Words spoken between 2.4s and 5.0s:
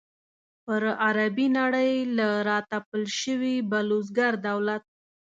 را تپل شوي بلوسګر دولت.